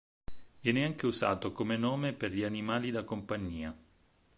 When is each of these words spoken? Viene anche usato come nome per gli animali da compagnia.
Viene 0.61 0.83
anche 0.83 1.05
usato 1.05 1.51
come 1.51 1.77
nome 1.77 2.13
per 2.13 2.31
gli 2.31 2.41
animali 2.43 2.89
da 2.89 3.03
compagnia. 3.03 3.77